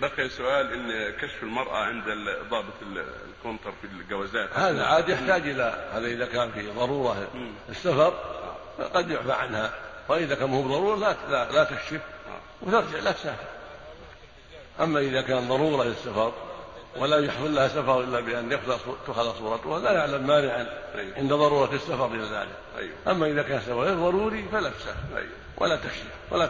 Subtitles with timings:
[0.00, 2.04] بقي سؤال إن كشف المرأة عند
[2.50, 2.74] ضابط
[3.28, 4.48] الكونتر في الجوازات.
[4.54, 7.28] هذا عاد يحتاج إلى هذا إذا كان في ضرورة
[7.68, 8.14] السفر
[8.94, 9.72] قد يعفى عنها.
[10.08, 12.00] وإذا كان مو ضروره لا لا, لا تكشف.
[12.28, 12.40] آه.
[12.62, 13.44] وترجع لا تسافر.
[14.80, 16.32] أما إذا كان ضرورة للسفر
[16.96, 18.58] ولا يحصل لها سفر إلا بأن
[19.06, 21.16] تخلص صورتها لا يعلم مانعا أيوه.
[21.16, 22.56] عند ضرورة السفر إلى ذلك.
[22.78, 22.94] أيوه.
[23.06, 25.16] أما إذا كان سفر غير ضروري فلا تسافر.
[25.16, 25.30] أيوه.
[25.56, 26.04] ولا تكشف.
[26.30, 26.46] ولا